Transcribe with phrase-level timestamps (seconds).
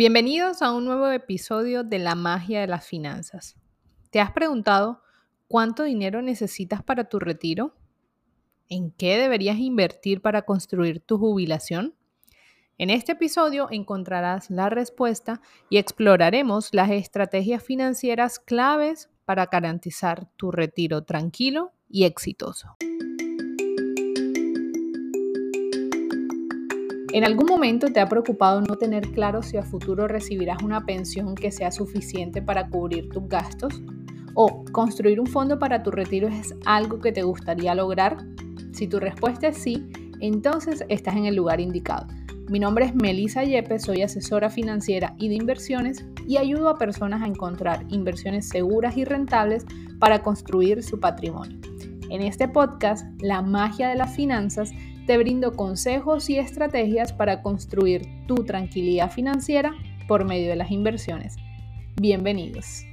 [0.00, 3.58] Bienvenidos a un nuevo episodio de La magia de las finanzas.
[4.08, 5.02] ¿Te has preguntado
[5.46, 7.74] cuánto dinero necesitas para tu retiro?
[8.70, 11.94] ¿En qué deberías invertir para construir tu jubilación?
[12.78, 20.50] En este episodio encontrarás la respuesta y exploraremos las estrategias financieras claves para garantizar tu
[20.50, 22.78] retiro tranquilo y exitoso.
[27.12, 31.34] ¿En algún momento te ha preocupado no tener claro si a futuro recibirás una pensión
[31.34, 33.82] que sea suficiente para cubrir tus gastos?
[34.34, 38.18] ¿O construir un fondo para tu retiro es algo que te gustaría lograr?
[38.72, 42.06] Si tu respuesta es sí, entonces estás en el lugar indicado.
[42.48, 47.22] Mi nombre es Melissa Yepes, soy asesora financiera y de inversiones y ayudo a personas
[47.22, 49.66] a encontrar inversiones seguras y rentables
[49.98, 51.58] para construir su patrimonio.
[52.08, 54.72] En este podcast, La magia de las finanzas,
[55.10, 59.74] te brindo consejos y estrategias para construir tu tranquilidad financiera
[60.06, 61.34] por medio de las inversiones.
[62.00, 62.84] Bienvenidos.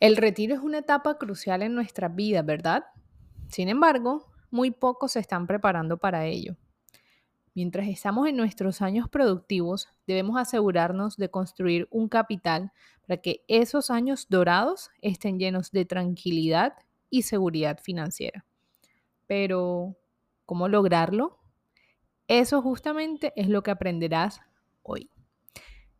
[0.00, 2.86] El retiro es una etapa crucial en nuestra vida, ¿verdad?
[3.50, 6.56] Sin embargo, muy pocos se están preparando para ello.
[7.54, 12.72] Mientras estamos en nuestros años productivos, debemos asegurarnos de construir un capital
[13.06, 16.72] para que esos años dorados estén llenos de tranquilidad
[17.10, 18.44] y seguridad financiera.
[19.26, 19.96] Pero,
[20.44, 21.38] ¿cómo lograrlo?
[22.28, 24.40] Eso justamente es lo que aprenderás
[24.82, 25.10] hoy.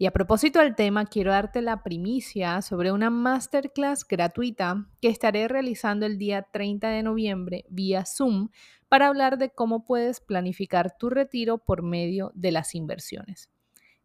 [0.00, 5.48] Y a propósito del tema, quiero darte la primicia sobre una masterclass gratuita que estaré
[5.48, 8.50] realizando el día 30 de noviembre vía Zoom
[8.88, 13.50] para hablar de cómo puedes planificar tu retiro por medio de las inversiones.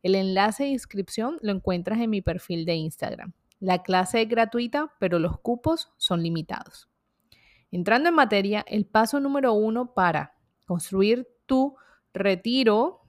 [0.01, 3.33] El enlace de inscripción lo encuentras en mi perfil de Instagram.
[3.59, 6.89] La clase es gratuita, pero los cupos son limitados.
[7.73, 11.75] Entrando en materia, el paso número uno para construir tu
[12.13, 13.01] retiro,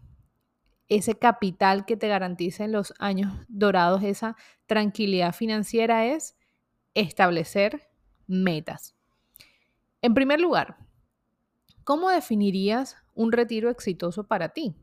[0.89, 6.39] ese capital que te garantiza en los años dorados esa tranquilidad financiera es
[6.95, 7.91] establecer
[8.27, 8.95] metas.
[10.01, 10.79] En primer lugar,
[11.85, 14.75] ¿cómo definirías un retiro exitoso para ti?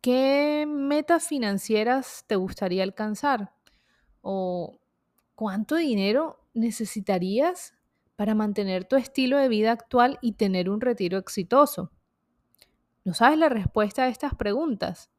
[0.00, 3.52] ¿Qué metas financieras te gustaría alcanzar?
[4.20, 4.78] ¿O
[5.34, 7.75] cuánto dinero necesitarías
[8.16, 11.92] para mantener tu estilo de vida actual y tener un retiro exitoso?
[13.04, 15.10] ¿No sabes la respuesta a estas preguntas?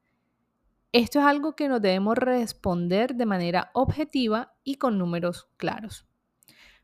[0.91, 6.05] Esto es algo que nos debemos responder de manera objetiva y con números claros.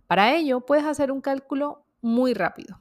[0.07, 2.80] Para ello, puedes hacer un cálculo muy rápido.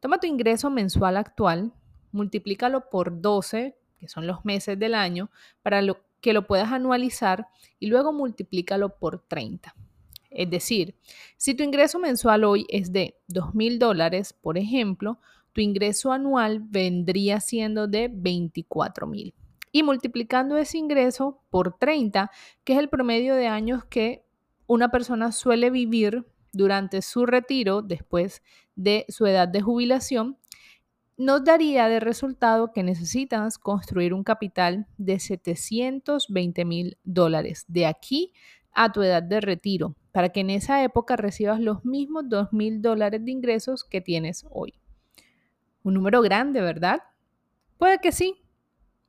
[0.00, 1.72] Toma tu ingreso mensual actual,
[2.10, 5.30] multiplícalo por 12, que son los meses del año,
[5.62, 5.82] para
[6.20, 9.74] que lo puedas anualizar y luego multiplícalo por 30.
[10.30, 10.94] Es decir,
[11.36, 15.18] si tu ingreso mensual hoy es de $2,000 mil dólares, por ejemplo,
[15.52, 19.34] tu ingreso anual vendría siendo de 24 mil.
[19.72, 22.30] Y multiplicando ese ingreso por 30,
[22.64, 24.24] que es el promedio de años que
[24.66, 28.42] una persona suele vivir durante su retiro después
[28.76, 30.38] de su edad de jubilación,
[31.16, 38.32] nos daría de resultado que necesitas construir un capital de 720 mil dólares de aquí
[38.72, 42.82] a tu edad de retiro para que en esa época recibas los mismos 2 mil
[42.82, 44.74] dólares de ingresos que tienes hoy.
[45.82, 47.02] Un número grande, ¿verdad?
[47.78, 48.42] Puede que sí,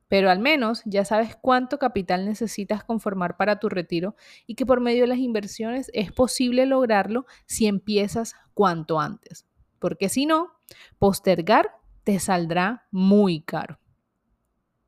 [0.08, 4.14] pero al menos ya sabes cuánto capital necesitas conformar para tu retiro
[4.46, 9.46] y que por medio de las inversiones es posible lograrlo si empiezas cuanto antes.
[9.78, 10.52] Porque si no,
[10.98, 11.70] postergar
[12.04, 13.78] te saldrá muy caro.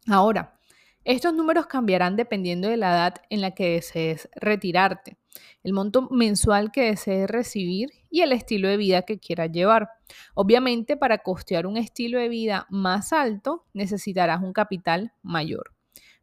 [0.07, 0.59] Ahora,
[1.05, 5.17] estos números cambiarán dependiendo de la edad en la que desees retirarte,
[5.63, 9.89] el monto mensual que desees recibir y el estilo de vida que quieras llevar.
[10.35, 15.73] Obviamente, para costear un estilo de vida más alto, necesitarás un capital mayor.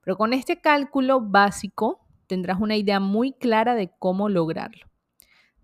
[0.03, 4.87] Pero con este cálculo básico tendrás una idea muy clara de cómo lograrlo.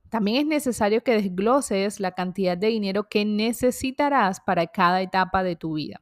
[0.09, 5.55] También es necesario que desgloses la cantidad de dinero que necesitarás para cada etapa de
[5.55, 6.01] tu vida.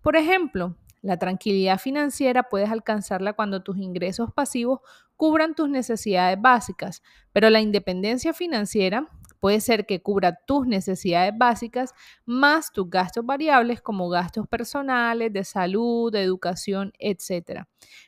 [0.00, 4.80] Por ejemplo, la tranquilidad financiera puedes alcanzarla cuando tus ingresos pasivos
[5.16, 7.02] cubran tus necesidades básicas,
[7.32, 9.08] pero la independencia financiera
[9.40, 15.44] puede ser que cubra tus necesidades básicas más tus gastos variables como gastos personales, de
[15.44, 17.64] salud, de educación, etc.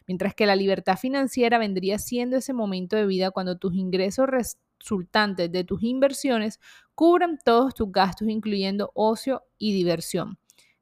[0.07, 5.53] Mientras que la libertad financiera vendría siendo ese momento de vida cuando tus ingresos resultantes
[5.53, 6.61] de tus inversiones
[6.95, 10.39] cubran todos tus gastos, incluyendo ocio y diversión.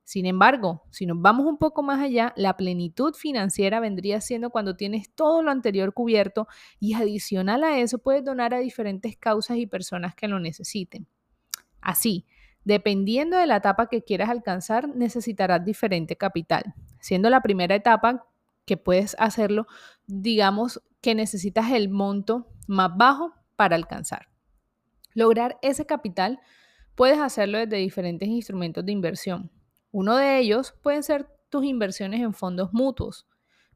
[0.06, 4.76] Sin embargo, si nos vamos un poco más allá, la plenitud financiera vendría siendo cuando
[4.76, 6.48] tienes todo lo anterior cubierto
[6.80, 11.06] y adicional a eso puedes donar a diferentes causas y personas que lo necesiten.
[11.80, 12.24] Así,
[12.66, 16.74] Dependiendo de la etapa que quieras alcanzar, necesitarás diferente capital.
[16.98, 18.26] Siendo la primera etapa
[18.64, 19.68] que puedes hacerlo,
[20.08, 24.30] digamos que necesitas el monto más bajo para alcanzar.
[25.14, 26.40] Lograr ese capital
[26.96, 29.52] puedes hacerlo desde diferentes instrumentos de inversión.
[29.98, 33.26] Uno de ellos pueden ser tus inversiones en fondos mutuos,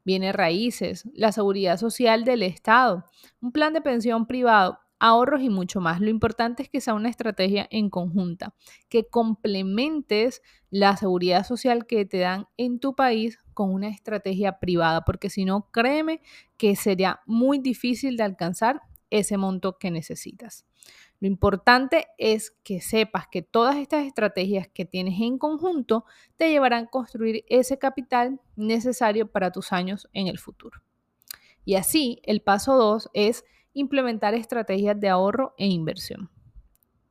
[0.03, 3.05] bienes raíces, la seguridad social del Estado,
[3.41, 5.99] un plan de pensión privado, ahorros y mucho más.
[5.99, 8.53] Lo importante es que sea una estrategia en conjunta,
[8.87, 15.01] que complementes la seguridad social que te dan en tu país con una estrategia privada,
[15.01, 16.21] porque si no, créeme
[16.55, 20.67] que sería muy difícil de alcanzar ese monto que necesitas.
[21.21, 26.03] Lo importante es que sepas que todas estas estrategias que tienes en conjunto
[26.35, 30.81] te llevarán a construir ese capital necesario para tus años en el futuro.
[31.63, 36.31] Y así, el paso 2 es implementar estrategias de ahorro e inversión.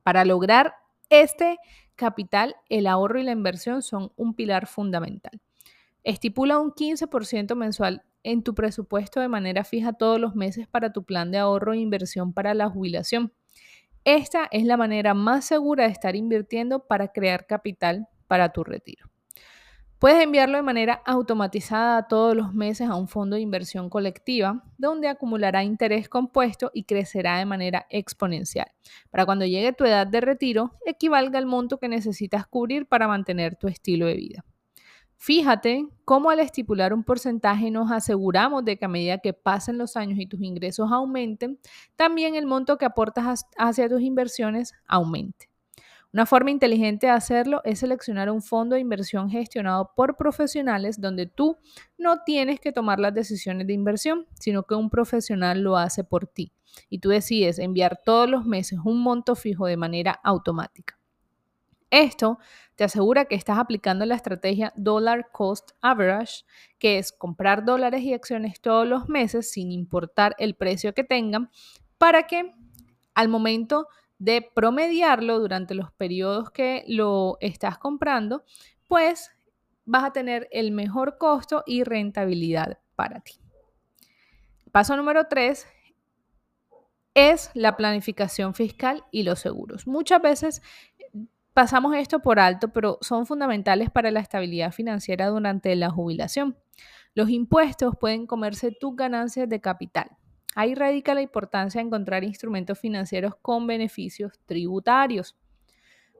[0.03, 0.73] Para lograr
[1.09, 1.57] este
[1.95, 5.39] capital, el ahorro y la inversión son un pilar fundamental.
[6.03, 11.05] Estipula un 15% mensual en tu presupuesto de manera fija todos los meses para tu
[11.05, 13.31] plan de ahorro e inversión para la jubilación.
[14.03, 19.11] Esta es la manera más segura de estar invirtiendo para crear capital para tu retiro.
[19.99, 25.07] Puedes enviarlo de manera automatizada todos los meses a un fondo de inversión colectiva, donde
[25.07, 28.65] acumulará interés compuesto y crecerá de manera exponencial.
[29.11, 33.55] Para cuando llegue tu edad de retiro, equivalga al monto que necesitas cubrir para mantener
[33.57, 34.45] tu estilo de vida.
[35.23, 39.95] Fíjate cómo al estipular un porcentaje nos aseguramos de que a medida que pasen los
[39.95, 41.59] años y tus ingresos aumenten,
[41.95, 45.47] también el monto que aportas hacia tus inversiones aumente.
[46.11, 51.27] Una forma inteligente de hacerlo es seleccionar un fondo de inversión gestionado por profesionales donde
[51.27, 51.55] tú
[51.99, 56.25] no tienes que tomar las decisiones de inversión, sino que un profesional lo hace por
[56.25, 56.51] ti
[56.89, 60.97] y tú decides enviar todos los meses un monto fijo de manera automática.
[61.91, 62.39] Esto
[62.75, 66.45] te asegura que estás aplicando la estrategia Dollar Cost Average,
[66.79, 71.51] que es comprar dólares y acciones todos los meses sin importar el precio que tengan,
[71.97, 72.53] para que
[73.13, 78.45] al momento de promediarlo durante los periodos que lo estás comprando,
[78.87, 79.31] pues
[79.83, 83.33] vas a tener el mejor costo y rentabilidad para ti.
[84.71, 85.67] Paso número 3
[87.13, 89.85] es la planificación fiscal y los seguros.
[89.85, 90.61] Muchas veces
[91.53, 96.57] Pasamos esto por alto, pero son fundamentales para la estabilidad financiera durante la jubilación.
[97.13, 100.11] Los impuestos pueden comerse tus ganancias de capital.
[100.55, 105.35] Ahí radica la importancia de encontrar instrumentos financieros con beneficios tributarios.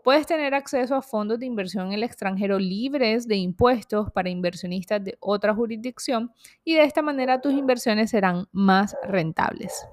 [0.04, 5.04] Puedes tener acceso a fondos de inversión en el extranjero libres de impuestos para inversionistas
[5.04, 6.34] de otra jurisdicción
[6.66, 9.86] y de esta manera tus inversiones serán más rentables.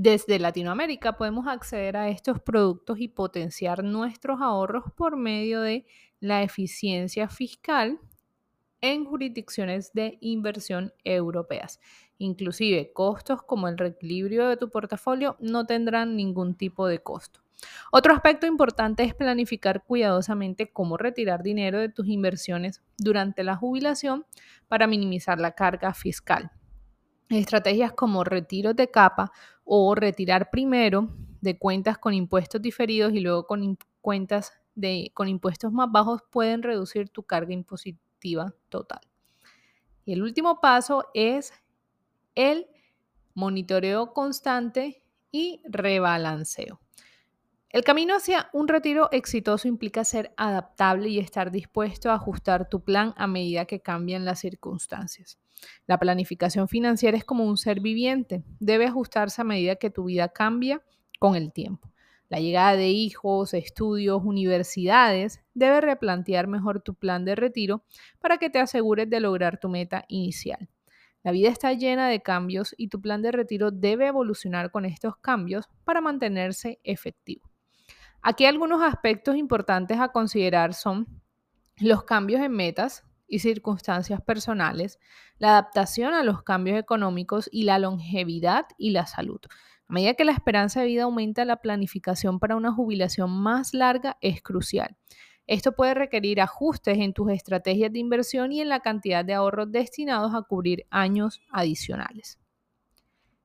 [0.00, 5.86] Desde Latinoamérica podemos acceder a estos productos y potenciar nuestros ahorros por medio de
[6.20, 7.98] la eficiencia fiscal
[8.80, 11.80] en jurisdicciones de inversión europeas.
[12.16, 17.40] Inclusive costos como el reequilibrio de tu portafolio no tendrán ningún tipo de costo.
[17.90, 24.26] Otro aspecto importante es planificar cuidadosamente cómo retirar dinero de tus inversiones durante la jubilación
[24.68, 26.52] para minimizar la carga fiscal.
[27.30, 29.32] Estrategias como retiros de capa
[29.68, 31.10] o retirar primero
[31.42, 36.62] de cuentas con impuestos diferidos y luego con cuentas de, con impuestos más bajos pueden
[36.62, 39.00] reducir tu carga impositiva total.
[40.06, 41.52] Y el último paso es
[42.34, 42.66] el
[43.34, 46.80] monitoreo constante y rebalanceo.
[47.70, 52.82] El camino hacia un retiro exitoso implica ser adaptable y estar dispuesto a ajustar tu
[52.82, 55.38] plan a medida que cambian las circunstancias.
[55.86, 60.30] La planificación financiera es como un ser viviente, debe ajustarse a medida que tu vida
[60.30, 60.82] cambia
[61.18, 61.92] con el tiempo.
[62.30, 67.84] La llegada de hijos, estudios, universidades, debe replantear mejor tu plan de retiro
[68.18, 70.70] para que te asegures de lograr tu meta inicial.
[71.22, 75.18] La vida está llena de cambios y tu plan de retiro debe evolucionar con estos
[75.18, 77.47] cambios para mantenerse efectivo.
[78.22, 81.06] Aquí algunos aspectos importantes a considerar son
[81.78, 84.98] los cambios en metas, y circunstancias personales,
[85.38, 89.40] la adaptación a los cambios económicos y la longevidad y la salud.
[89.88, 94.16] A medida que la esperanza de vida aumenta, la planificación para una jubilación más larga
[94.20, 94.96] es crucial.
[95.46, 99.70] Esto puede requerir ajustes en tus estrategias de inversión y en la cantidad de ahorros
[99.70, 102.38] destinados a cubrir años adicionales.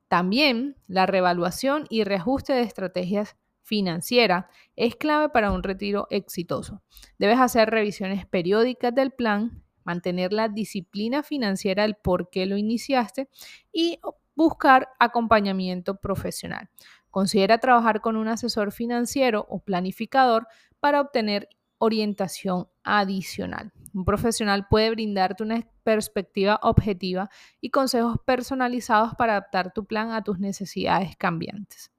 [0.10, 6.82] También la revaluación y reajuste de estrategias financieras es clave para un retiro exitoso.
[7.18, 13.30] Debes hacer revisiones periódicas del plan mantener la disciplina financiera del por qué lo iniciaste
[13.72, 14.00] y
[14.36, 16.70] buscar acompañamiento profesional.
[17.12, 20.48] Considera trabajar con un asesor financiero o planificador
[20.80, 23.72] para obtener orientación adicional.
[23.94, 27.30] Un profesional puede brindarte una perspectiva objetiva
[27.62, 31.93] y consejos personalizados para adaptar tu plan a tus necesidades cambiantes.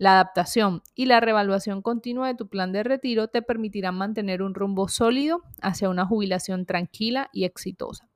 [0.00, 4.54] La adaptación y la revaluación continua de tu plan de retiro te permitirán mantener un
[4.54, 8.08] rumbo sólido hacia una jubilación tranquila y exitosa.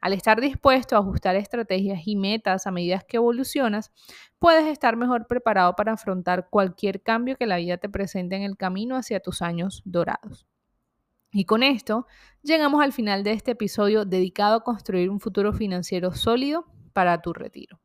[0.00, 3.90] Al estar dispuesto a ajustar estrategias y metas a medida que evolucionas,
[4.38, 8.56] puedes estar mejor preparado para afrontar cualquier cambio que la vida te presente en el
[8.56, 10.46] camino hacia tus años dorados.
[11.32, 12.06] Y con esto
[12.42, 17.32] llegamos al final de este episodio dedicado a construir un futuro financiero sólido para tu
[17.32, 17.80] retiro.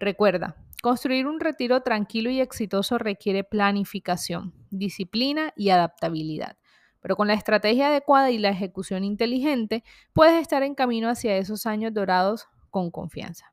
[0.00, 6.56] Recuerda, construir un retiro tranquilo y exitoso requiere planificación, disciplina y adaptabilidad.
[7.00, 11.66] Pero con la estrategia adecuada y la ejecución inteligente, puedes estar en camino hacia esos
[11.66, 13.52] años dorados con confianza.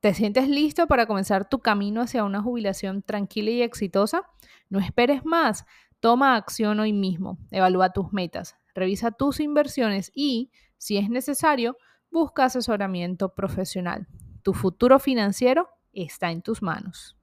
[0.00, 4.24] ¿Te sientes listo para comenzar tu camino hacia una jubilación tranquila y exitosa?
[4.68, 5.64] No esperes más.
[6.00, 7.38] Toma acción hoy mismo.
[7.52, 8.56] Evalúa tus metas.
[8.74, 11.76] Revisa tus inversiones y, si es necesario,
[12.10, 14.08] busca asesoramiento profesional.
[14.42, 17.16] Tu futuro financiero está en tus manos.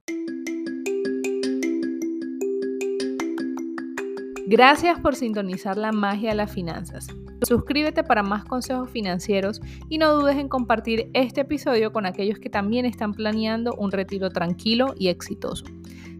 [4.48, 7.08] Gracias por sintonizar la magia de las finanzas.
[7.46, 9.60] Suscríbete para más consejos financieros
[9.90, 14.30] y no dudes en compartir este episodio con aquellos que también están planeando un retiro
[14.30, 15.66] tranquilo y exitoso.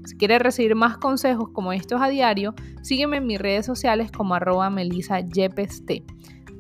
[0.06, 4.36] Si quieres recibir más consejos como estos a diario, sígueme en mis redes sociales como
[4.36, 4.70] arroba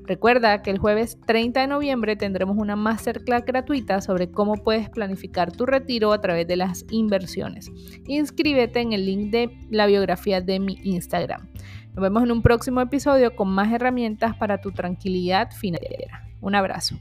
[0.09, 5.51] Recuerda que el jueves 30 de noviembre tendremos una masterclass gratuita sobre cómo puedes planificar
[5.51, 7.71] tu retiro a través de las inversiones.
[8.07, 11.47] Inscríbete en el link de la biografía de mi Instagram.
[11.93, 16.27] Nos vemos en un próximo episodio con más herramientas para tu tranquilidad financiera.
[16.41, 16.95] Un abrazo.